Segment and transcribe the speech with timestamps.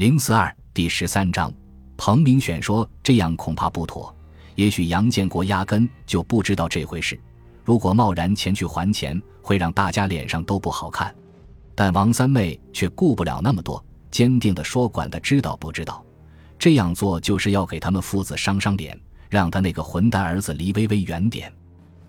[0.00, 1.52] 零四二第十三章，
[1.98, 4.16] 彭明选说这样恐怕不妥。
[4.54, 7.20] 也许杨建国压根就不知道这回事。
[7.62, 11.14] 如果贸然前去还钱，会让大家脸上都不好看。
[11.74, 16.02] 但王三妹却顾不了那么多，坚定地说：“管他知道不知道？
[16.58, 18.98] 这样做就是要给他们父子伤伤脸，
[19.28, 21.52] 让他那个混蛋儿子离微微远点。”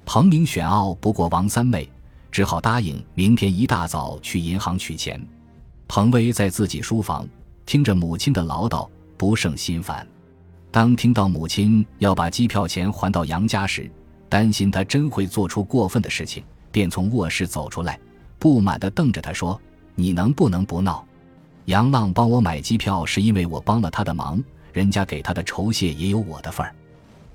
[0.08, 1.92] 彭明选拗不过王三妹，
[2.32, 5.21] 只好答应明天一大早去银行取钱。
[5.89, 7.28] 彭威在自己书房。
[7.72, 8.86] 听着母亲的唠叨，
[9.16, 10.05] 不胜心烦。
[10.72, 13.90] 当听到母亲要把机票钱还到杨家时，
[14.28, 17.98] 担心他真会做出过分的事情，便从卧室走出来，
[18.38, 19.58] 不满地瞪着他说
[19.95, 21.08] ：“你能不能不闹？
[21.64, 26.76] 杨浪帮我买机票是因为我帮了他的忙，人家给他的酬谢也有我的份儿。”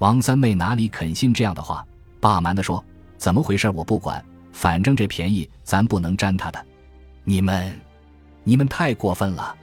[0.01, 1.83] 王三妹哪里肯信这样的话，
[2.21, 2.85] 霸蛮地说
[3.17, 3.71] ：“怎么回事？
[3.71, 6.63] 我不管，反正这便宜咱不能沾他的。
[7.25, 7.75] 你们，
[8.45, 9.57] 你们太过分了。”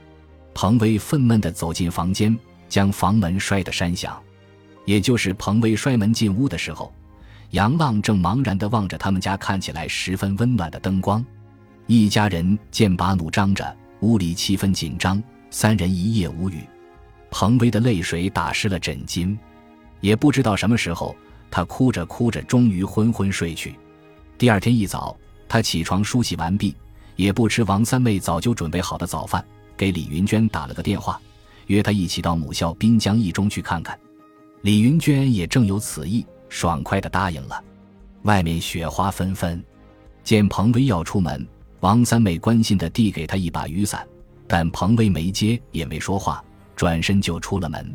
[0.54, 2.36] 彭威愤懑地走进房间，
[2.68, 4.18] 将房门摔得山响。
[4.84, 6.92] 也就是彭威摔门进屋的时候，
[7.50, 11.24] 杨浪正茫然地望着他们家看起来十分温暖的灯光。
[11.86, 16.60] 一家人剑拔弩张着，屋里气氛紧张，三人一夜无语。
[17.30, 19.36] 彭威的泪水打湿了枕巾，
[20.00, 21.16] 也不知道什么时候，
[21.50, 23.74] 他哭着哭着，终于昏昏睡去。
[24.38, 25.16] 第二天一早，
[25.48, 26.74] 他起床梳洗完毕，
[27.16, 29.44] 也不吃王三妹早就准备好的早饭。
[29.76, 31.20] 给李云娟打了个电话，
[31.66, 33.98] 约她一起到母校滨江一中去看看。
[34.62, 37.62] 李云娟也正有此意，爽快地答应了。
[38.22, 39.62] 外面雪花纷纷，
[40.22, 41.46] 见彭威要出门，
[41.80, 44.06] 王三妹关心地递给他一把雨伞，
[44.46, 46.42] 但彭威没接，也没说话，
[46.74, 47.94] 转身就出了门。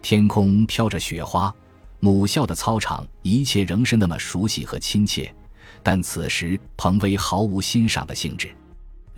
[0.00, 1.54] 天空飘着雪花，
[2.00, 5.34] 母校的操场一切仍是那么熟悉和亲切，
[5.82, 8.48] 但此时彭威毫无欣赏的兴致。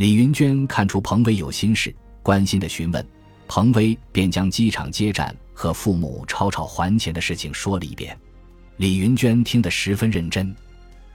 [0.00, 3.06] 李云娟看出彭威有心事，关心的询问，
[3.46, 8.18] 彭威便将机场接站和父母吵吵还钱的事情说了一遍。
[8.78, 10.56] 李云娟听得十分认真，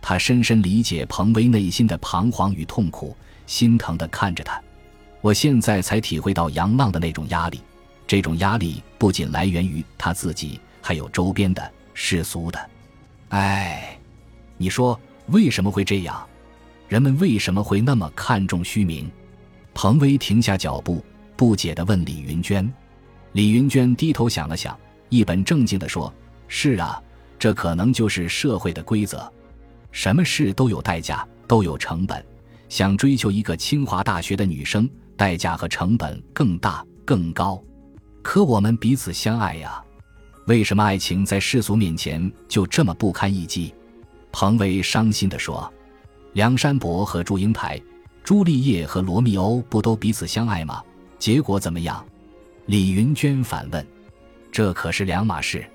[0.04, 3.18] 她深深理解彭威内心的彷徨与痛苦，
[3.48, 4.62] 心疼地看着他。
[5.20, 7.60] 我现在才体会到杨浪的那种压力，
[8.06, 12.70] 这种压力不仅来源于他自己，还有周边的世俗的。
[13.30, 13.98] 哎，
[14.58, 15.00] 你说
[15.30, 16.24] 为什么会这样？
[16.88, 19.10] 人们为什么会那么看重虚名？
[19.74, 21.04] 彭威停下脚步，
[21.36, 22.72] 不解地问李云娟。
[23.34, 24.78] 李云娟低头想了想，
[25.10, 26.14] 一本正经地说
[26.48, 27.02] ：“是啊，
[27.40, 29.32] 这可能就是社会的规则。
[29.92, 32.24] 什么事都有代价，都有成本。
[32.70, 37.62] 想追求一个清华大学的女生，代价和成本更大更高。
[38.22, 39.84] 可我们彼此相爱呀，
[40.48, 43.74] 为什么爱情在世俗面前就这么不堪一击？”
[44.32, 45.72] 彭威伤心地说。
[46.36, 47.82] 梁山伯和祝英台、
[48.22, 50.84] 朱丽叶和罗密欧不都彼此相爱吗？
[51.18, 52.06] 结果怎么样？
[52.66, 53.88] 李云娟反问
[54.52, 55.66] ：“这可是两码事，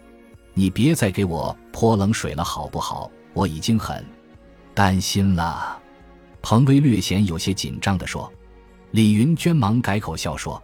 [0.53, 3.11] 你别再给我泼冷水了，好不好？
[3.33, 4.05] 我已经很
[4.75, 5.81] 担心了。”
[6.43, 8.31] 彭威略显有些紧张地说。
[8.91, 10.63] 李云娟忙改口笑说：“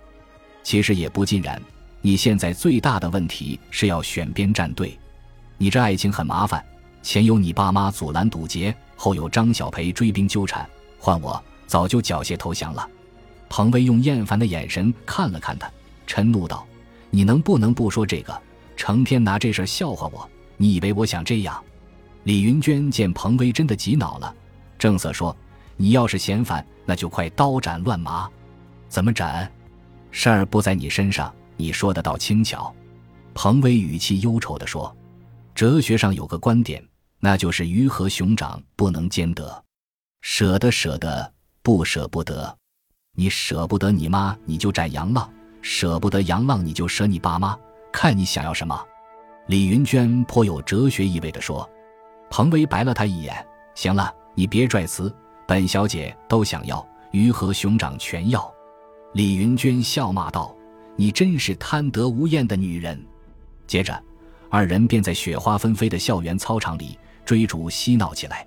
[0.62, 1.58] 其实也不尽然，
[2.02, 4.98] 你现在最大的问题是要选边站队。
[5.56, 6.62] 你这爱情很麻烦，
[7.02, 10.68] 前有你爸妈阻拦堵截。”后有张小培追兵纠缠，
[10.98, 12.88] 换我早就缴械投降了。
[13.48, 15.70] 彭威用厌烦的眼神看了看他，
[16.06, 16.66] 嗔怒道
[17.10, 18.36] ：“你能不能不说这个？
[18.76, 21.62] 成天拿这事笑话我，你以为我想这样？”
[22.24, 24.34] 李云娟见彭威真的急恼了，
[24.78, 25.36] 正色说
[25.76, 28.28] ：“你要是嫌烦，那就快刀斩乱麻。
[28.88, 29.50] 怎么斩？
[30.10, 32.74] 事儿不在你身上，你说的倒轻巧。”
[33.32, 34.94] 彭威语气忧愁地说
[35.54, 36.82] ：“哲学上有个观点。”
[37.26, 39.64] 那就是鱼和熊掌不能兼得，
[40.20, 42.56] 舍得舍得，不舍不得。
[43.16, 45.28] 你舍不得你妈，你就斩杨浪；
[45.60, 47.58] 舍不得杨浪，你就舍你爸妈。
[47.90, 48.80] 看你想要什么。
[49.48, 51.68] 李云娟颇有哲学意味地说。
[52.30, 53.44] 彭威白了他一眼
[53.74, 55.12] ：“行了，你别拽词，
[55.48, 58.48] 本小姐都想要，鱼和熊掌全要。”
[59.14, 60.54] 李云娟笑骂道
[60.94, 63.04] ：“你真是贪得无厌的女人。”
[63.66, 64.00] 接着，
[64.48, 66.96] 二人便在雪花纷飞的校园操场里。
[67.26, 68.46] 追逐嬉闹起来。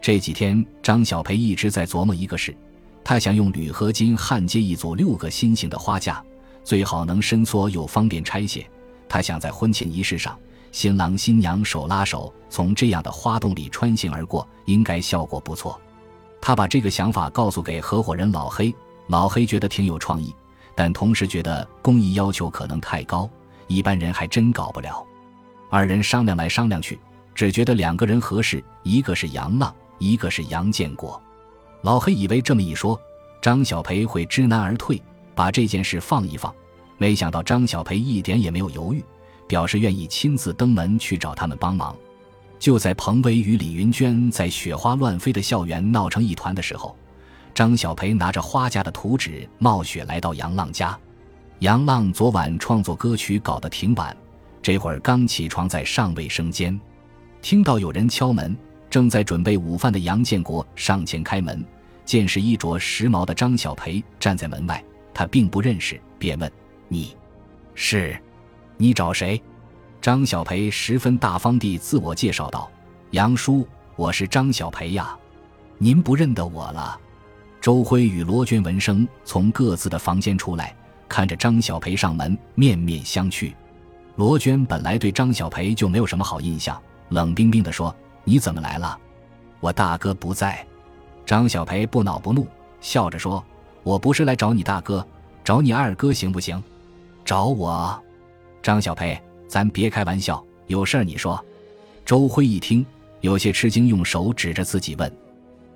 [0.00, 2.56] 这几天，张小培一直在琢磨一个事：
[3.04, 6.24] 他想用铝合金焊接一组六个心形的花架，
[6.64, 8.66] 最好能伸缩又方便拆卸。
[9.08, 10.38] 他想在婚前仪式上，
[10.70, 15.78] 新郎新娘手拉手从这样的花洞里穿行而过，应该效果不错。
[16.40, 18.74] 他把这个想法告诉给合伙人老黑，
[19.08, 20.34] 老黑觉得挺有创意，
[20.74, 23.28] 但同时觉得工艺要求可能太高，
[23.68, 25.04] 一般人还真搞不了。
[25.70, 26.98] 二人商量来商量去。
[27.34, 31.20] 只觉得两个人合适，一个是杨浪，一个是杨建国。
[31.82, 33.00] 老黑以为这么一说，
[33.40, 35.00] 张小培会知难而退，
[35.34, 36.54] 把这件事放一放。
[36.98, 39.04] 没想到张小培一点也没有犹豫，
[39.48, 41.96] 表示愿意亲自登门去找他们帮忙。
[42.60, 46.96] 就在彭威与李云娟在雪花乱飞的校园闹成一团的时候，
[47.52, 50.96] 张小培拿着花家的图纸冒雪来到杨浪家。
[51.58, 54.16] 杨浪昨晚创作歌曲搞得挺晚，
[54.62, 56.80] 这会儿刚起床，在上卫生间，
[57.42, 58.56] 听到有人敲门，
[58.88, 61.62] 正在准备午饭的杨建国上前开门，
[62.04, 66.50] 见是衣着时髦的张小培站在门外，他并不认识，便问。
[66.86, 67.16] 你，
[67.74, 68.16] 是，
[68.76, 69.42] 你找谁？
[70.00, 72.70] 张小培十分大方地自我介绍道
[73.10, 73.66] ：“杨叔，
[73.96, 75.16] 我是张小培呀，
[75.78, 76.98] 您不认得我了。”
[77.60, 80.74] 周辉与罗娟闻声从各自的房间出来，
[81.08, 83.52] 看着张小培上门，面面相觑。
[84.14, 86.80] 罗娟本来对张小培就没有什么好印象，
[87.12, 87.94] 冷冰冰地说
[88.24, 88.98] ：“你怎么来了？
[89.60, 90.66] 我大哥不在。”
[91.24, 92.46] 张小培不恼不怒，
[92.80, 93.44] 笑着说
[93.84, 95.06] ：“我不是来找你大哥，
[95.44, 96.60] 找你二哥行不行？”
[97.24, 98.02] 找我，
[98.60, 101.42] 张小培，咱别开玩笑，有事儿你说。
[102.04, 102.84] 周辉一听，
[103.20, 105.10] 有些吃惊，用手指着自己问。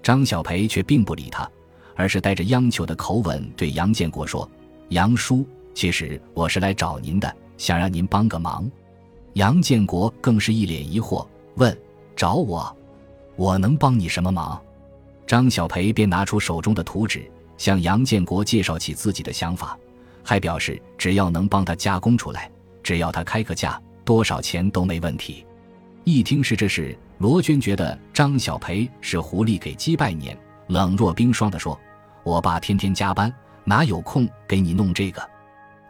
[0.03, 1.49] 张小培却并不理他，
[1.95, 4.49] 而是带着央求的口吻对杨建国说
[4.91, 8.69] ：“杨叔，其实我是来找您的，想让您帮个忙。”
[9.37, 11.79] 杨建国更是一脸疑惑，问
[12.17, 12.75] ：“找我？
[13.37, 14.59] 我能帮你什么忙？”
[15.29, 19.79] 张小培便拿出手中的图纸，向杨建国介绍起自己的想法。
[20.25, 22.51] 还表示，只要能帮他加工出来，
[22.83, 25.45] 只要他开个价，多少钱都没问题。
[26.05, 30.35] 一听是这事，罗娟觉得张小培是狐狸给鸡拜年，
[30.69, 31.79] 冷若冰霜地说
[32.25, 33.31] ：“我爸天天加班，
[33.65, 35.21] 哪有空给你弄这个？”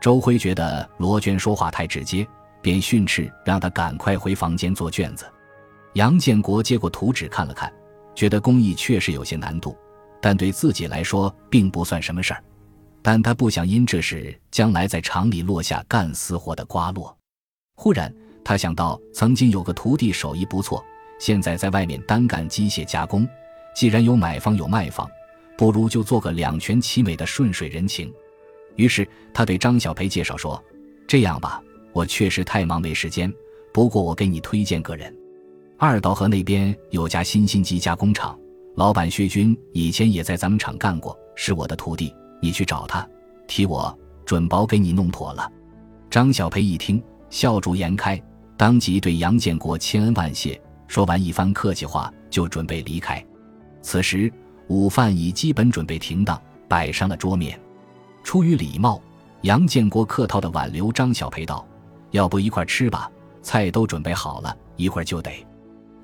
[0.03, 2.27] 周辉觉得罗娟说话太直接，
[2.63, 5.25] 便训斥让他赶快回房间做卷子。
[5.95, 7.73] 杨建国接过图纸看了看，
[8.15, 9.77] 觉得工艺确实有些难度，
[10.21, 12.43] 但对自己来说并不算什么事儿。
[13.03, 17.17] 但他不想因这事将来在厂里落下干私活的瓜落。
[17.77, 18.13] 忽然，
[18.45, 20.85] 他想到曾经有个徒弟手艺不错，
[21.21, 23.27] 现在在外面单干机械加工。
[23.75, 25.09] 既然有买方有卖方，
[25.57, 28.13] 不如就做个两全其美的顺水人情。
[28.75, 30.63] 于是他对张小培介绍说
[31.07, 31.63] ：“这样吧，
[31.97, 33.33] 我确实太忙没时间，
[33.73, 35.11] 不过我给你推荐个人。
[35.79, 38.39] 二道河那边有家新兴机加工厂，
[38.75, 43.09] 老板薛军以前也在咱们厂干过，是我的徒弟。”你去找他，
[43.49, 45.51] 提我准保给你弄妥了。
[46.11, 48.23] 张小培一听，笑逐颜开，
[48.59, 53.25] 当即对杨建国千恩万谢，说完一番客气话，就准备离开。
[53.81, 54.31] 此时
[54.69, 56.39] 午饭已基本准备停当，
[56.69, 57.59] 摆上了桌面。
[58.23, 59.01] 出于礼貌，
[59.41, 61.67] 杨建国客套的挽留张小培道
[62.11, 63.11] ：“要不一块吃吧？
[63.43, 65.31] 菜都准备好了，一会儿就得。”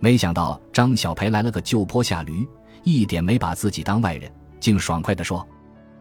[0.00, 2.46] 没想到张小培来了个就坡下驴，
[2.82, 5.46] 一点没把自己当外人，竟爽快地说。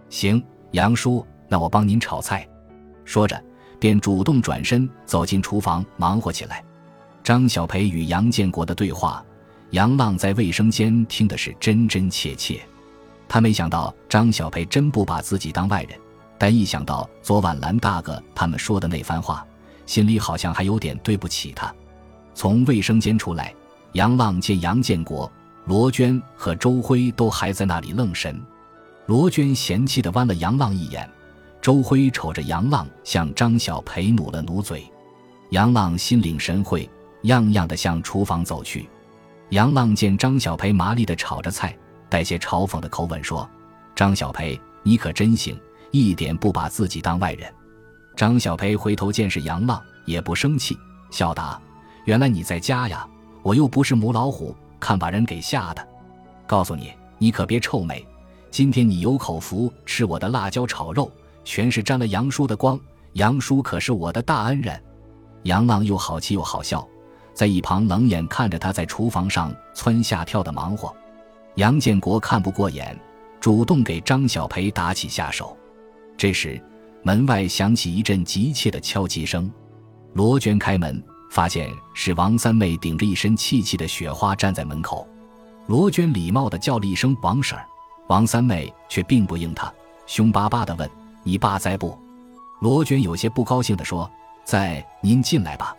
[0.10, 2.48] 行，杨叔，那我帮您炒菜。
[3.06, 3.40] 说着，
[3.80, 6.64] 便主动转身走进厨房忙活起来。
[7.24, 9.24] 张小培与杨建国的对话，
[9.70, 12.60] 杨浪在卫生间听的是真真切切。
[13.28, 16.00] 他没想到张小培真不把自己当外人，
[16.40, 19.46] 但一想到昨晚蓝大哥他们说的那番话，
[19.92, 21.70] 心里好像还有点对不起他。
[22.34, 23.54] 从卫生间出来，
[23.92, 25.30] 杨浪见杨建国、
[25.66, 28.42] 罗娟和周辉都还在那里愣神。
[29.08, 31.10] 罗娟嫌弃地剜了杨浪一眼，
[31.62, 34.90] 周辉瞅着杨浪，向张小培努了努嘴。
[35.50, 36.90] 杨浪心领神会，
[37.24, 38.90] 样样的向厨房走去。
[39.50, 43.46] 杨浪见张小培麻利地炒着菜，带些嘲讽的口吻说
[43.94, 45.60] ：“张小培，你可真行，
[45.92, 47.54] 一点不把自己当外人。”
[48.16, 50.78] 张小培回头见是杨浪，也不生气，
[51.10, 51.60] 笑答
[52.06, 53.08] ：“原来你在家呀，
[53.42, 55.88] 我又不是母老虎，看把人给吓的。
[56.46, 58.06] 告诉你，你可别臭美。”
[58.52, 61.10] 今天你有口福吃我的辣椒炒肉，
[61.46, 62.78] 全是沾了杨叔的光。
[63.14, 64.78] 杨叔可是我的大恩人。
[65.44, 66.86] 杨浪又好气又好笑，
[67.34, 70.94] 在一旁冷眼看着他在厨房上蹿下跳的忙活。
[71.56, 73.00] 杨建国看不过眼，
[73.40, 75.58] 主动给张小培打起下手。
[76.18, 76.62] 这时，
[77.04, 79.52] 门外响起一阵急切的敲击声。
[80.14, 85.08] 罗娟开门，发现是王三妹顶着一身气气的雪花站在门口。
[85.68, 87.66] 罗娟礼貌地叫了一声“王婶儿”。
[88.10, 89.74] 王三妹却并不应他，
[90.06, 90.90] 凶巴巴地问
[91.24, 91.98] ：“你爸在不？”
[92.60, 94.10] 罗娟有些不高兴地说
[94.44, 95.76] ：“在，您进来吧。”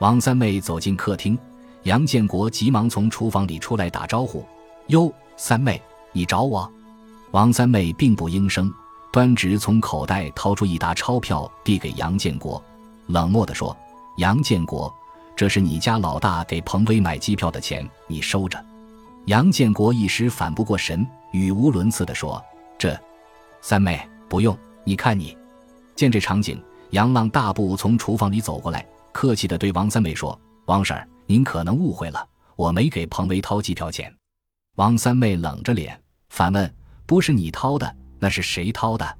[0.00, 1.38] 王三妹走进客厅，
[1.82, 4.44] 杨建国急忙从厨房里出来打招呼
[4.88, 5.80] ：“哟，三妹，
[6.12, 6.70] 你找我？”
[7.32, 8.72] 王三妹并不应声，
[9.18, 12.62] 专职从口袋掏出一沓钞票递给杨建国，
[13.08, 13.76] 冷漠地说
[14.18, 14.94] ：“杨建国，
[15.34, 18.64] 这是你家老大给彭威买机票的钱，你收着。”
[19.26, 21.04] 杨建国一时反不过神。
[21.32, 22.40] 语无伦次地说
[22.78, 22.96] ：“这，
[23.60, 25.36] 三妹不用，你看你。”
[25.96, 30.96] 见这场景，杨浪大步从厨房里走过来，客气地对王三妹说：“王婶，
[31.26, 34.14] 您可能误会了，我没给彭威掏机票钱。”
[34.78, 36.72] 王三妹冷着脸反问
[37.04, 39.18] ：“不是你掏的，那是谁掏的？”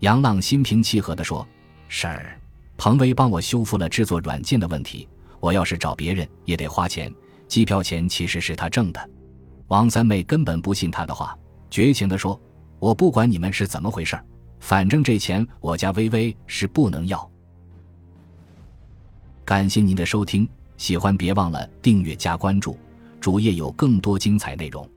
[0.00, 1.46] 杨浪心平气和地说
[1.88, 2.38] ：“婶儿，
[2.76, 5.08] 彭威帮我修复了制作软件的问题，
[5.38, 7.12] 我要是找别人也得花钱，
[7.46, 9.10] 机票钱其实是他挣的。”
[9.68, 11.38] 王三妹根本不信他的话，
[11.70, 12.38] 绝情地说
[12.78, 14.18] ：“我不管你们是怎么回事，
[14.58, 17.30] 反正这钱我家微微是不能要。”
[19.46, 22.76] 感谢您的收听，喜欢别忘了订阅加关注，
[23.20, 24.88] 主页有更多精彩内容。